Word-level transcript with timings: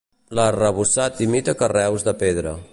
L'arrebossat 0.37 1.21
imita 1.27 1.57
carreus 1.61 2.09
de 2.09 2.17
pedra. 2.25 2.59